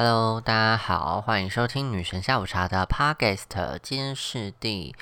[0.00, 3.80] Hello，大家好，欢迎收听女神下午茶的 Podcast。
[3.82, 4.94] 今天是第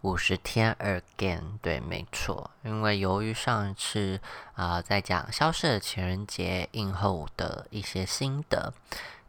[0.00, 2.50] 五十天 again，对，没错。
[2.62, 4.18] 因为由于上一次
[4.54, 8.72] 啊在讲消失的情人节映后的一些心得，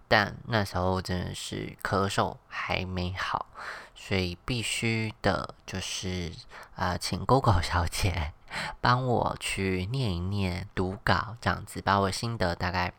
[0.08, 3.48] 但那时候真的是咳嗽还没好，
[3.94, 6.32] 所以必须的就是
[6.76, 8.32] 啊请 GoGo 小姐
[8.80, 12.94] 帮我去念一念读稿，这样子把我心得大概。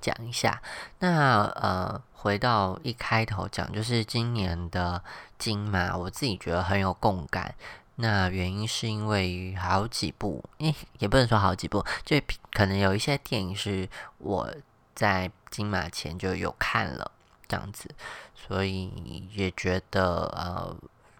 [0.00, 0.60] 讲一下，
[0.98, 5.02] 那呃，回到一开头讲，就是今年的
[5.38, 7.54] 金马，我自己觉得很有共感。
[8.00, 12.16] 那原因是因为好几部，诶，也不能说好几部，就
[12.52, 14.48] 可能有一些电影是我
[14.94, 17.10] 在金马前就有看了
[17.48, 17.92] 这样子，
[18.36, 20.76] 所以也觉得呃，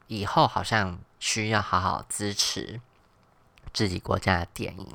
[0.06, 2.80] 以后好像需要好好支持
[3.72, 4.86] 自己国家的电影，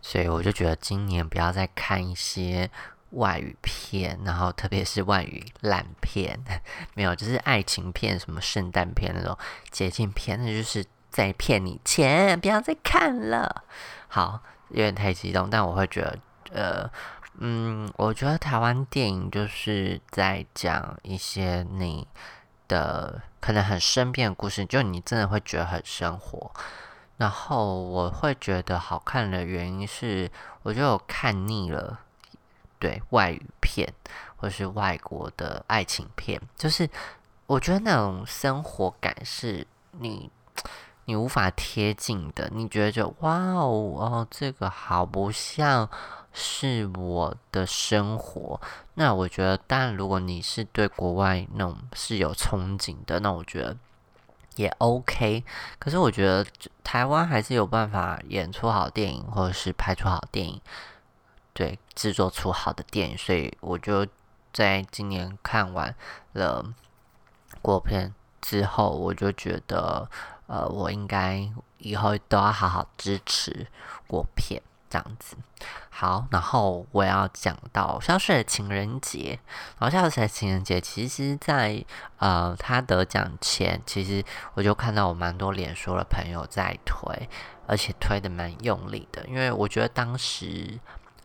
[0.00, 2.70] 所以我就觉得今年不要再看一些。
[3.10, 6.38] 外语片，然后特别是外语烂片，
[6.94, 9.36] 没有，就是爱情片，什么圣诞片那种
[9.70, 13.64] 节庆片，那就是在骗你钱，不要再看了。
[14.08, 16.18] 好，有点太激动，但我会觉得，
[16.52, 16.90] 呃，
[17.38, 22.06] 嗯，我觉得台湾电影就是在讲一些你
[22.68, 26.50] 的可能很身边的故事，就你真的会觉得很生活。
[27.16, 30.30] 然后我会觉得好看的原因是，
[30.62, 32.00] 我觉得我看腻了。
[32.78, 33.92] 对外语片
[34.36, 36.88] 或是外国的爱情片，就是
[37.46, 40.30] 我觉得那种生活感是你
[41.06, 42.48] 你无法贴近的。
[42.52, 45.88] 你觉得哇哦哦，这个好不像
[46.32, 48.60] 是我的生活。
[48.94, 53.76] 那我觉得，当然如果你是对国外那种是有憧憬的，那我觉得
[54.56, 55.42] 也 OK。
[55.78, 56.46] 可是我觉得
[56.84, 60.60] 台湾还是有办法演出好电影，或者是拍出好电影。
[61.58, 64.06] 对，制作出好的电影，所以我就
[64.52, 65.92] 在今年看完
[66.34, 66.64] 了
[67.60, 70.08] 国片之后，我就觉得，
[70.46, 73.66] 呃，我应该以后都要好好支持
[74.06, 75.36] 国片这样子。
[75.90, 79.40] 好，然后我要讲到《消失的情人节》，
[79.80, 81.84] 然后《消失的情人节》其实，在
[82.18, 87.28] 呃他得奖前，其实我就看到我蛮多脸书的朋友在推，
[87.66, 90.78] 而且推的蛮用力的，因为我觉得当时。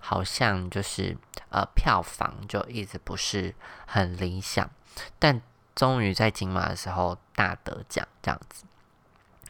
[0.05, 1.15] 好像就是
[1.49, 3.55] 呃，票房就一直不是
[3.87, 4.69] 很理想，
[5.17, 5.41] 但
[5.73, 8.65] 终于在金马的时候大得奖这样子，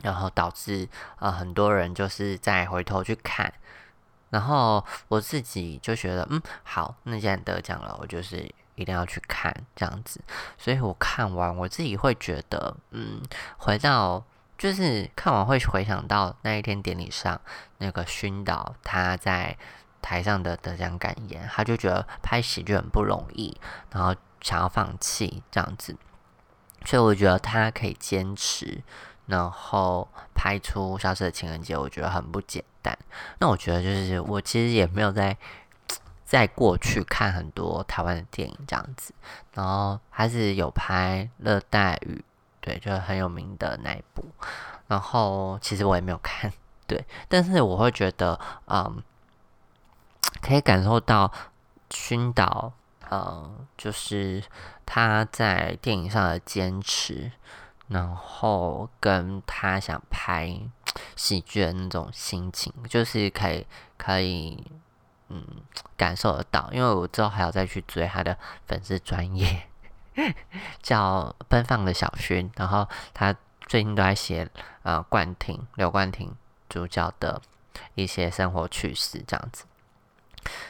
[0.04, 0.88] 然后导致
[1.18, 3.52] 呃很多人就是再回头去看，
[4.30, 10.22] 然后我自己就觉得嗯好，那既然得奖了，我就是一定要去看这样子，
[10.60, 13.24] 所以我看完我自己会觉得嗯，
[13.58, 14.24] 回到
[14.56, 17.42] 就是看完会回想到那一天典礼上
[17.80, 19.58] 那个熏导他在。
[20.04, 23.58] 台上的得奖感言，他就觉得拍喜剧很不容易，
[23.90, 25.96] 然后想要放弃这样子，
[26.86, 28.84] 所以我觉得他可以坚持，
[29.26, 32.96] 然后拍出《消失的情人节》，我觉得很不简单。
[33.40, 35.36] 那我觉得就是我其实也没有在
[36.26, 39.14] 在过去看很多台湾的电影这样子，
[39.54, 42.16] 然后还是有拍《热带雨》，
[42.60, 44.26] 对，就是很有名的那一部，
[44.88, 46.52] 然后其实我也没有看，
[46.86, 48.38] 对，但是我会觉得，
[48.68, 49.02] 嗯。
[50.42, 51.32] 可以感受到
[51.90, 52.74] 熏导，
[53.10, 54.44] 呃，就是
[54.86, 57.32] 他在电影上的坚持，
[57.88, 60.60] 然后跟他想拍
[61.16, 63.66] 喜剧的那种心情，就是可以
[63.98, 64.72] 可以，
[65.30, 65.46] 嗯，
[65.96, 66.70] 感受得到。
[66.72, 69.68] 因为我之后还要再去追他的粉丝专业，
[70.82, 73.36] 叫奔放的小薰，然后他
[73.68, 74.50] 最近都在写
[74.84, 76.36] 呃冠廷刘冠廷
[76.68, 77.42] 主角的
[77.96, 79.66] 一些生活趣事，这样子。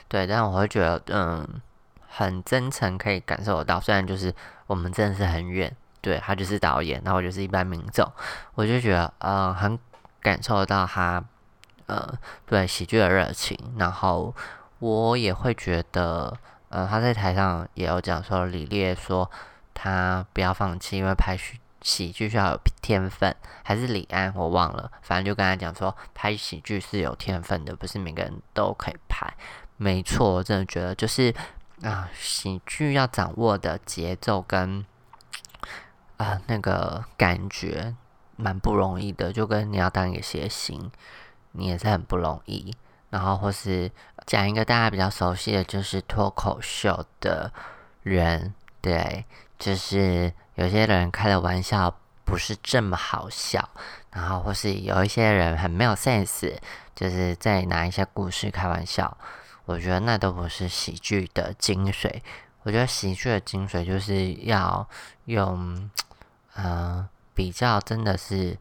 [0.08, 1.62] 对，但我会觉得，嗯，
[2.08, 3.80] 很真诚，可以感受得到。
[3.80, 4.34] 虽然就是
[4.68, 8.10] 我们真的是很远，对他就是导演，然后我就是一般民众，
[8.56, 9.78] 我就觉得，呃，很
[10.22, 11.24] 感受得到他，
[11.88, 12.14] 呃，
[12.46, 13.58] 对喜剧的热情。
[13.78, 14.36] 然后
[14.80, 16.38] 我也会觉得，
[16.70, 19.30] 呃，他在台上也有讲说，李烈说
[19.74, 29.34] 他不要放弃，因为拍喜喜剧需要有天分，还是李安我忘了，反正就跟他讲说，拍喜剧是有天分的，不是每个人都可以拍。
[29.78, 31.34] 没错，我真的觉得就是
[31.82, 34.86] 啊，喜剧要掌握的节奏跟
[36.18, 37.96] 啊那个感觉
[38.36, 40.92] 蛮不容易的，就跟你要当一个谐星，
[41.52, 42.76] 你也是很不容易。
[43.10, 43.92] 然后或是
[44.26, 47.52] 讲一个大家比较熟悉的就是脱口秀的
[48.02, 49.26] 人，对，
[49.60, 53.70] 就是有些人开的玩笑不是这么好笑，
[54.12, 56.58] 然后或是有一些人很没有 sense，
[56.96, 59.16] 就是在拿一些故事开玩笑。
[59.66, 62.22] 我觉得那都不是喜剧的精髓。
[62.64, 64.88] 我觉得喜剧的精髓就是要
[65.26, 65.90] 用，
[66.54, 68.58] 呃，比较真的是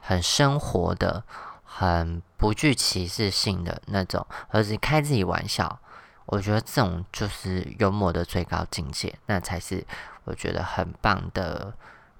[0.00, 1.24] 很生活的、
[1.64, 5.78] 很不具歧视性的那种，而是开自己玩笑。
[6.26, 9.84] 我觉得这种就是幽默的最高境界，那才是
[10.24, 11.74] 我觉得很棒的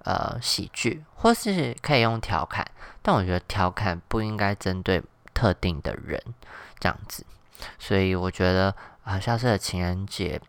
[0.04, 2.66] 呃喜剧，或是可以用调侃，
[3.00, 5.00] 但我觉得调侃不应该针对
[5.32, 6.20] 特定的人
[6.80, 7.24] 这样子。
[7.78, 10.40] 所以我觉得啊，《消失的情人节》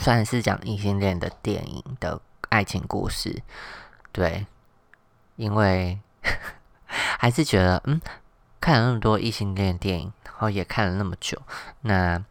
[0.00, 3.42] 虽然是讲异性恋的电影的爱情故事，
[4.12, 4.46] 对，
[5.36, 5.98] 因为
[6.86, 8.00] 还是觉得嗯，
[8.60, 11.40] 看了那么多异性恋电影，然后也看了那么久，
[11.82, 12.22] 那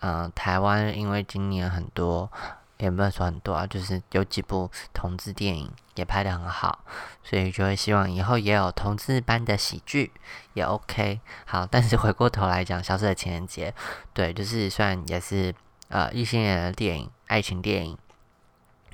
[0.00, 2.30] 嗯，台湾因为今年很多，
[2.80, 6.84] 也不能说很多啊，就是有几部同志电影也拍得很好，
[7.22, 10.10] 所以就会希望以后也有同志般的喜剧
[10.54, 11.20] 也 OK。
[11.46, 13.70] 好，但是回过头来讲，《消失的情人节》，
[14.14, 15.54] 对，就是虽然也是
[15.88, 17.98] 呃异性恋的电影，爱情电影，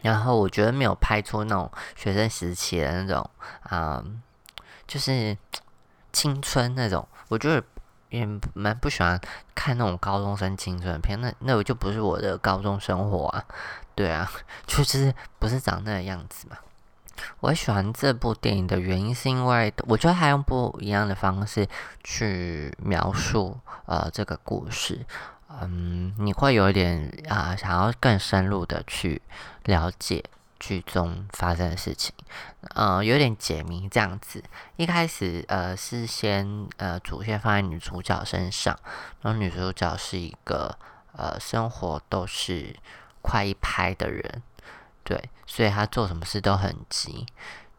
[0.02, 3.30] 然后我觉得没有拍出那种学生时期的那种，
[3.70, 4.22] 嗯，
[4.86, 5.36] 就是
[6.12, 7.64] 青春那种，我觉得。
[8.16, 9.20] 也蛮不喜欢
[9.54, 13.44] 看那种高中生青春片，那那我就不是我的高中生活啊，
[13.94, 14.30] 对啊，
[14.66, 16.56] 就是不是长那个样子嘛。
[17.40, 21.66] 我喜欢这部电影的原因是因为我觉得他用不一样的方式
[22.04, 25.04] 去描述呃这个故事，
[25.60, 29.22] 嗯，你会有点啊想要更深入的去
[29.64, 30.22] 了解。
[30.58, 32.14] 剧中发生的事情，
[32.74, 34.42] 呃，有点解谜这样子。
[34.76, 38.78] 一开始，呃，是先呃主线放在女主角身上，
[39.20, 40.76] 然后女主角是一个
[41.12, 42.74] 呃生活都是
[43.22, 44.42] 快一拍的人，
[45.04, 47.26] 对，所以她做什么事都很急。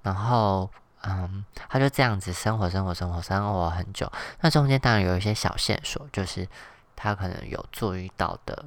[0.04, 0.70] 然后，
[1.02, 4.12] 嗯，她就这样子生活，生活，生活，生活很久。
[4.42, 6.48] 那中间当然有一些小线索，就是
[6.96, 8.66] 她可能有注意到的，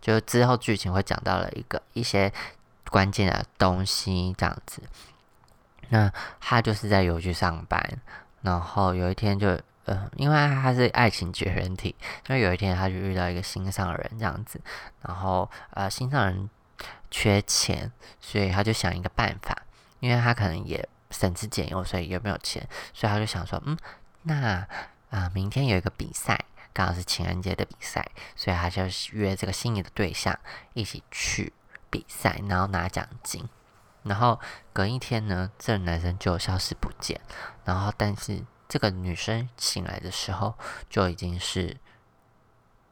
[0.00, 2.32] 就是之后剧情会讲到了一个一些。
[2.92, 4.82] 关键的东西这样子，
[5.88, 7.82] 那他就是在邮局上班，
[8.42, 11.96] 然后有一天就呃，因为他是爱情绝缘体，
[12.26, 14.60] 所以有一天他就遇到一个心上人这样子，
[15.00, 16.50] 然后呃，心上人
[17.10, 17.90] 缺钱，
[18.20, 19.56] 所以他就想一个办法，
[20.00, 23.76] 因为他可能也省吃俭用，所以也没有钱，所以他就想说，嗯，
[24.24, 24.66] 那
[25.10, 26.38] 啊，明天有一个比赛，
[26.74, 28.06] 刚好是情人节的比赛，
[28.36, 30.38] 所以他就约这个心仪的对象
[30.74, 31.52] 一起去。
[31.92, 33.46] 比赛，然后拿奖金，
[34.02, 34.40] 然后
[34.72, 37.20] 隔一天呢，这个男生就消失不见，
[37.66, 40.54] 然后但是这个女生醒来的时候
[40.88, 41.76] 就已经是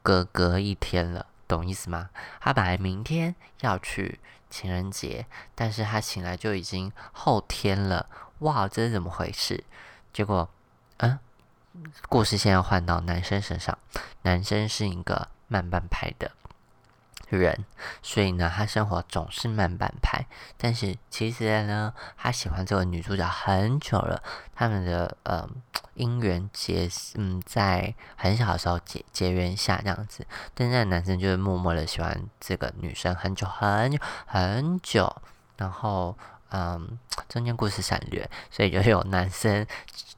[0.03, 2.11] 隔隔一天了，懂意思吗？
[2.39, 4.21] 她本来明天要去
[4.51, 8.07] 情人节，但是她醒来就已经后天了，
[8.41, 9.65] 哇，这是怎么回事？
[10.13, 10.51] 结果，
[10.99, 11.19] 嗯，
[12.11, 13.79] 故事现在换到男生身上，
[14.23, 16.33] 男生是一个慢半拍的。
[17.37, 17.65] 人，
[18.03, 20.25] 所以呢，他生活总是慢半拍。
[20.57, 24.23] 但是其实呢，他喜欢这个女主角很久了。
[24.55, 25.49] 他们的呃
[25.97, 30.27] 姻缘结，嗯，在很小的时候结结缘下这样子。
[30.55, 35.23] 但是男生就是默默的喜欢这个女生很久很久很久。
[35.57, 36.17] 然后
[36.51, 36.99] 嗯，
[37.29, 39.67] 中间故事省略，所以就有男生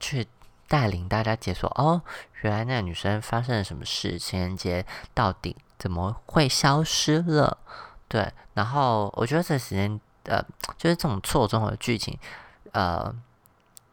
[0.00, 0.26] 去
[0.66, 1.68] 带领大家解说。
[1.76, 2.00] 哦，
[2.42, 4.18] 原来那个女生发生了什么事？
[4.18, 5.56] 情人节到底？
[5.78, 7.58] 怎么会消失了？
[8.06, 10.40] 对，然后我觉得这时间，呃，
[10.78, 12.16] 就是这种错综的剧情，
[12.70, 13.12] 呃，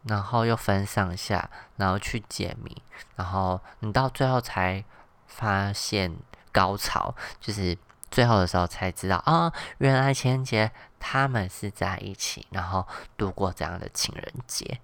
[0.03, 2.79] 然后又分上下，然后去解谜，
[3.15, 4.85] 然后你到最后才
[5.25, 6.15] 发现
[6.51, 7.75] 高潮，就是
[8.11, 14.79] 最后的时候才知道啊，原来情人节他们是在一起，然后度过这样的情人节，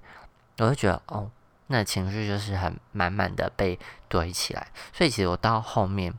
[0.58, 1.30] 我就觉得哦，
[1.68, 6.14] 那情绪就是很满满的被堆起来，所以其实我到后面。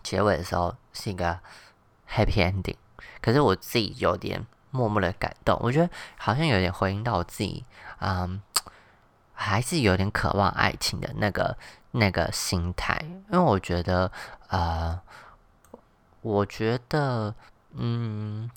[0.00, 1.38] 结尾的时候是一个
[2.08, 2.76] happy ending，
[3.20, 7.66] 可是我自己有点默默的感动，我觉得好像有点回应到我自己，
[7.98, 8.40] 嗯，
[9.34, 11.58] 还是有点渴望爱情的那个
[11.90, 14.10] 那个心态，因为我觉得，
[14.48, 14.98] 呃，
[16.22, 17.34] 我觉得，
[17.72, 18.50] 嗯，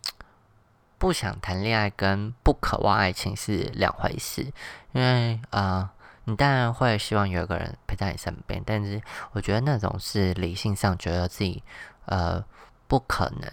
[0.97, 4.53] 不想谈恋爱跟不渴望爱情是两回事，
[4.93, 5.91] 因为啊。
[6.25, 9.01] 你当然会希望有一个人陪在你身边，但是
[9.31, 11.63] 我觉得那种是理性上觉得自己
[12.05, 12.43] 呃
[12.87, 13.51] 不可能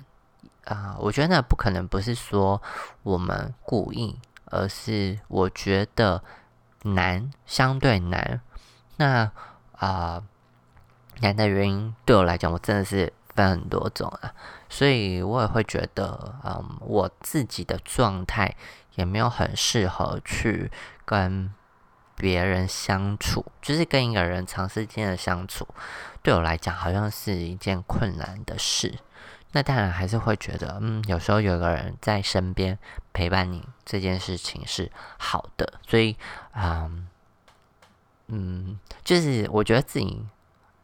[0.66, 0.94] 啊。
[1.00, 2.60] 我觉得那不可能不是说
[3.02, 4.18] 我们故意，
[4.50, 6.22] 而是我觉得
[6.82, 8.42] 难，相对难。
[8.98, 9.32] 那
[9.72, 10.22] 啊
[11.20, 14.34] 难的原因对我来讲，我真的是分很多种啊，
[14.68, 18.54] 所以我也会觉得，嗯，我自己的状态
[18.96, 20.70] 也没有很适合去
[21.06, 21.50] 跟。
[22.18, 25.66] 别人相处，就是跟一个人长时间的相处，
[26.22, 28.98] 对我来讲好像是一件困难的事。
[29.52, 32.78] 那当然还是会觉得，嗯，有时候有个人在身边
[33.14, 36.14] 陪伴你这件事情是好的，所以，
[36.52, 37.08] 嗯，
[38.26, 40.26] 嗯，就是我觉得自己，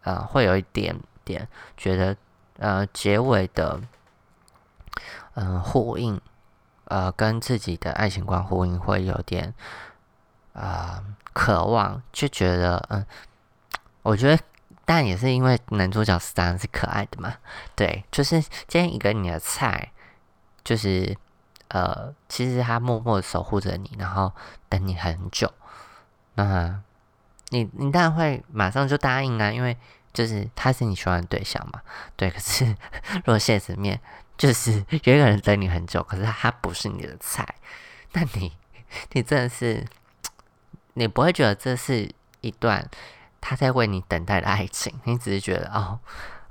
[0.05, 2.17] 呃，会有一点点觉得，
[2.57, 3.83] 呃，结尾的，
[5.35, 6.19] 嗯，呼应，
[6.87, 9.53] 呃，跟自己的爱情观呼应，会有点，
[10.55, 13.07] 啊，渴望，就觉得，嗯，
[14.03, 14.43] 我觉得。
[14.87, 17.35] 但也是因为男主角当然是可爱的嘛，
[17.75, 19.91] 对，就是今天一个你的菜，
[20.63, 21.17] 就是
[21.69, 24.31] 呃，其实他默默守护着你，然后
[24.69, 25.51] 等你很久，
[26.35, 26.83] 那
[27.49, 29.75] 你你当然会马上就答应啊，因为
[30.13, 31.81] 就是他是你喜欢的对象嘛，
[32.15, 32.29] 对。
[32.31, 33.99] 可是如果现实面
[34.37, 37.55] 就是有一个人等你很久，可是他不是你的菜，
[38.13, 38.53] 那你
[39.13, 39.83] 你真的是
[40.95, 42.11] 你不会觉得这是
[42.41, 42.89] 一段。
[43.47, 46.01] 他在为你等待的爱情，你只是觉得哦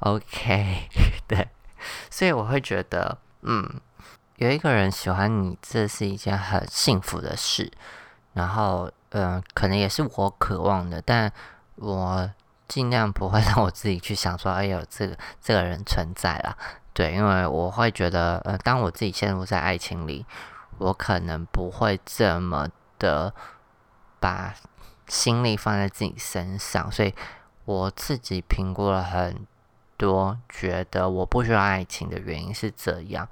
[0.01, 0.87] ，OK，
[1.27, 1.49] 对，
[2.11, 3.67] 所以我会觉得，嗯，
[4.35, 7.71] 有一个人喜欢你，这是一件很幸福的事。
[8.33, 11.33] 然后，嗯，可能也是我渴望的，但
[11.77, 12.29] 我
[12.67, 16.55] 尽量不会 让我自己去想说，哎呦，这个这个人存在了，
[16.93, 20.23] 对，因为我会觉得，呃，当我自己陷入在爱情里，
[20.77, 22.67] 我可能不会这么
[22.99, 23.33] 的
[24.23, 24.55] 把。
[25.05, 27.13] 心力放在自己身上，所以
[27.65, 29.45] 我自己评估了很
[29.97, 33.27] 多，觉得我不需要爱情的原因是这样，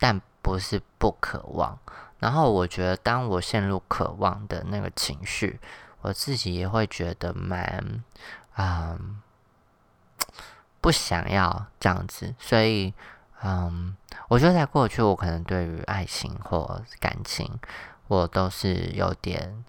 [0.00, 1.78] 但不是不渴望。
[2.18, 5.60] 然后我觉得，当我陷入渴望的那个情绪，
[6.00, 8.02] 我自己也会觉得蛮
[8.56, 9.22] 嗯
[10.80, 12.34] 不想要这样子。
[12.40, 12.92] 所以
[13.44, 13.96] 嗯，
[14.26, 17.58] 我觉得在过去，我可能对于爱情或感情，
[18.08, 19.64] 我都是有点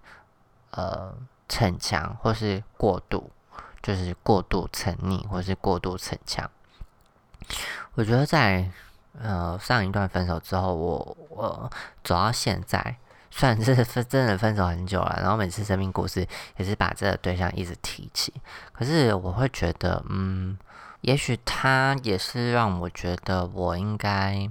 [0.76, 1.14] 呃。
[1.46, 3.30] 逞强，或是过度，
[3.82, 6.50] 就是过度沉溺，或是过度逞强。
[7.94, 8.68] 我觉得在
[9.20, 11.70] 呃上一段分手之后，我我
[12.02, 12.96] 走到现在，
[13.30, 16.26] 虽然是分真的分手很久了，然后每次生命故事
[16.56, 18.32] 也是把这个对象一直提起，
[18.72, 20.58] 可是我会觉得，嗯，
[21.02, 24.50] 也许他也是让我觉得我应该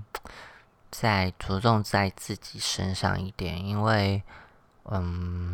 [0.91, 4.21] 再着重在自己身上一点，因为，
[4.85, 5.52] 嗯。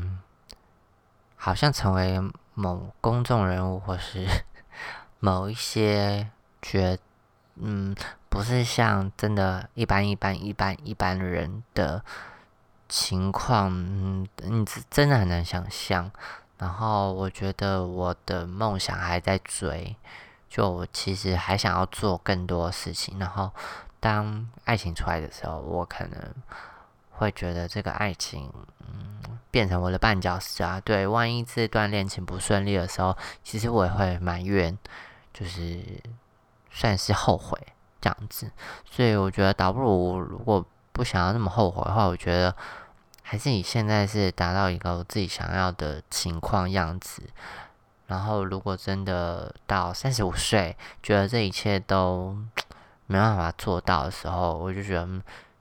[1.42, 2.20] 好像成为
[2.54, 4.28] 某公众人物，或是
[5.20, 6.30] 某一些
[6.62, 7.00] 觉，
[7.56, 7.96] 嗯，
[8.28, 12.04] 不是像真的一般一般一般一般人的
[12.90, 16.12] 情况，嗯，你真的很难想象。
[16.58, 19.96] 然后我觉得我的梦想还在追，
[20.50, 23.18] 就我其实还想要做更多事情。
[23.18, 23.50] 然后
[24.02, 26.20] 当爱情出来的时候，我可能
[27.12, 29.39] 会觉得这个爱情，嗯。
[29.52, 30.80] 变成我的绊脚石啊！
[30.82, 34.78] 对，万一这段恋情不顺利的时候，其实我也会埋怨，
[35.34, 35.84] 就是
[36.70, 37.58] 算是后悔
[38.00, 38.52] 这样子。
[38.86, 42.56] 所以我觉得，倒不如如果不想要那么后悔的话，我觉得
[43.24, 47.24] 还是你现在是达到一个我自己想要的情况样子。
[48.06, 52.38] 然后，如果真的到三十五岁，觉得这一切都
[53.08, 55.08] 没办法做到的时候，我就觉得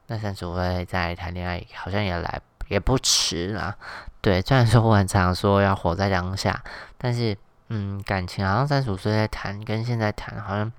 [0.08, 2.40] 那三十五岁再谈恋爱好像也来。
[2.68, 3.76] 也不迟啦，
[4.20, 6.62] 对，虽然说我很常说要活在当下，
[6.96, 7.36] 但是，
[7.68, 10.70] 嗯，感情好像三十五岁在谈，跟现在谈好像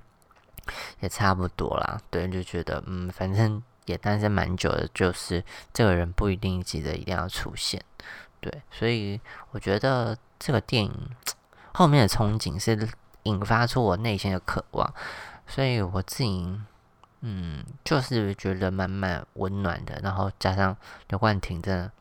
[1.00, 5.44] 也差不多啦，对，就觉得，嗯，反正也单身蛮久的，就是
[5.74, 7.84] 这个人不一定记得一定要出现，
[8.40, 9.20] 对，所以
[9.52, 11.10] 我觉得这个电影
[11.74, 12.88] 后面的憧憬是
[13.24, 14.94] 引发出我内心的渴望，
[15.48, 16.60] 所以我自己。
[17.22, 20.78] 嗯，就是觉得满满温暖的，然后加上
[21.10, 21.92] 刘冠廷真的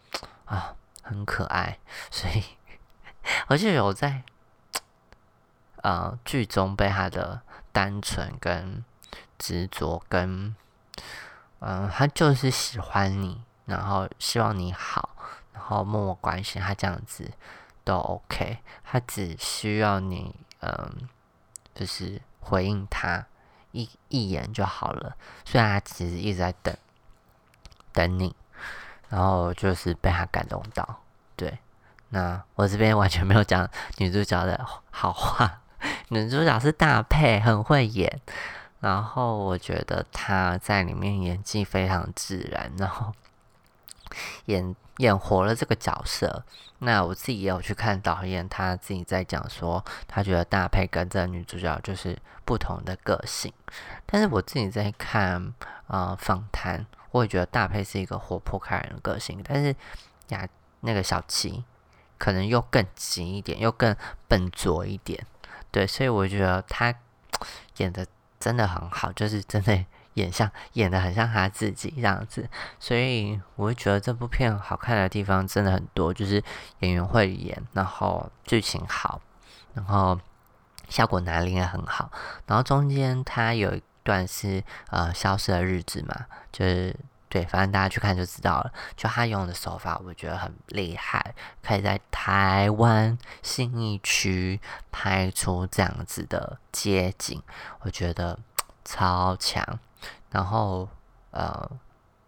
[0.45, 1.79] 啊很可爱，
[2.11, 2.45] 所以
[3.49, 4.23] 而且有在
[5.83, 8.85] 呃剧中被他的单纯跟
[9.39, 10.55] 执着跟
[11.59, 15.17] 嗯他就是喜欢你，然后希望你好，
[15.53, 17.29] 然后默默关心他这样子
[17.83, 21.09] 都 OK，他只需要你嗯
[21.75, 23.27] 就是回应他。
[23.73, 26.75] 一一眼就好了，虽然他其实一直在等，
[27.93, 28.35] 等你，
[29.09, 31.01] 然后就是被他感动到。
[31.37, 31.59] 对，
[32.11, 35.61] 那我这边完全没有讲女主角的好话，
[36.09, 38.21] 女主角是大配，很会演，
[38.81, 43.13] 然后我觉得她在里面演技非常自然，然后
[44.47, 46.45] 演演活了这个角色。
[46.81, 53.53] 那我自己也有去看导演，他自己在讲说，他觉得大配跟这女主角就是不同的个性。
[54.07, 55.53] 但是我自己在看
[55.89, 59.75] 呃访谈，我也觉得大配是一个活泼开朗的个性，但是
[60.29, 60.49] 呀
[60.81, 61.65] 那个小七
[62.17, 63.97] 可能又更急一点，又更
[64.29, 65.27] 笨拙一点。
[65.71, 66.95] 对，所以我觉得他
[67.79, 68.07] 演的
[68.39, 69.85] 真的很好，就是真的
[70.19, 72.49] 演像演的很像他自己这样子，
[72.79, 76.43] 所以我会觉得这部片好看的地方真的很多，就是
[76.81, 79.21] 演员会演，然后剧情好，
[79.75, 80.19] 然后
[80.89, 82.11] 效果拿捏也很好，
[82.47, 86.95] 然后中间他有一段是呃消失的日子嘛，就是
[87.29, 88.73] 对，反正大家去看就知道了。
[88.97, 94.59] 就他用的手法，我觉得很厉害，可以在台湾信义区
[94.91, 97.43] 拍出这样子的街景，
[97.81, 98.39] 我觉得
[98.83, 99.79] 超强。
[100.31, 100.89] 然后
[101.31, 101.71] 呃，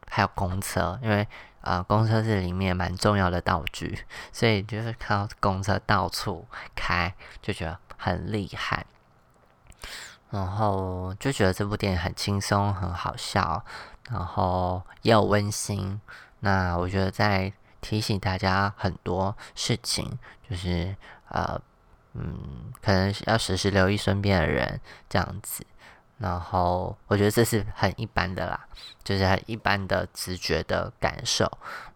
[0.08, 1.26] 还有公车，因为
[1.60, 8.86] 呃公车是里面蛮重要的道具，所以就是看到公车到处开，就觉得很厉害。
[10.30, 13.64] 然后就觉得这部电影很轻松，很好笑。
[14.10, 16.00] 然后也有温馨，
[16.40, 20.96] 那我觉得在提醒大家很多事情，就是
[21.28, 21.60] 呃，
[22.14, 25.64] 嗯，可能要时时留意身边的人这样子。
[26.20, 28.68] 然后我觉得这是很一般的啦，
[29.02, 31.50] 就是很一般的直觉的感受。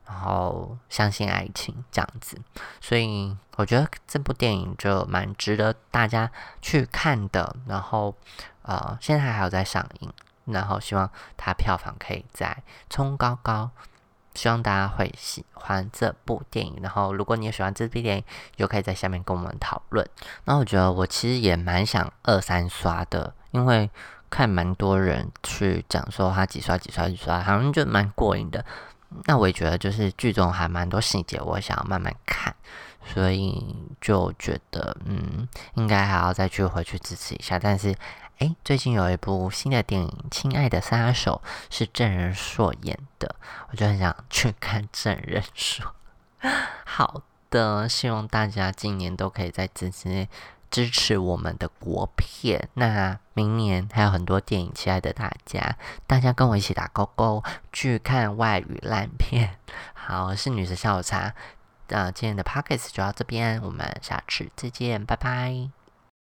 [0.07, 2.37] 然后相信爱情这样子，
[2.81, 7.57] 所以我觉得这部电影就蛮值得大家去看的。
[7.67, 8.15] 然后
[8.63, 10.13] 呃，现在还有在上映。
[10.47, 13.71] 然后希望它票房可以再冲高高，
[14.35, 16.79] 希望大家会喜欢这部电影。
[16.83, 20.07] 然后如果你也喜欢这部电影，就可以在下面跟我们讨论。
[20.45, 23.89] 那我觉得我其实也蛮想二三刷的，因为
[24.29, 28.63] 看蛮多人去讲说他几刷几刷几刷，好像就蛮过瘾的。
[29.25, 32.55] 那我也觉得就是剧中还蛮多细节，我想要慢慢看，
[33.07, 37.59] 所以就觉得嗯，应该还要再去回去支持一下。
[37.59, 37.95] 但是。
[38.39, 43.37] 哎，最近有一部新的电影《亲爱的杀手》是郑仁硕演的，
[43.71, 45.95] 我就很想去看郑仁硕。
[46.85, 50.27] 好的，希望大家今年都可以在支持
[50.75, 52.69] 支持我们的国片。
[52.75, 55.77] 那明年还有很多电影，期待的大家，
[56.09, 59.57] 大家跟我一起打勾勾去看外语烂片。
[59.95, 61.33] 好，我是女神下午茶，
[61.91, 65.84] 那今天的 p o c k e t 就到这边，我们下次再见，拜拜。